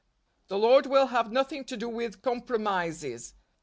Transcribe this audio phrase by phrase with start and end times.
[0.47, 3.35] The Lord will have nothing to do with compromises.